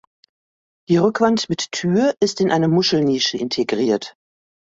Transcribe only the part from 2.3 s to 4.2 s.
in eine Muschelnische integriert.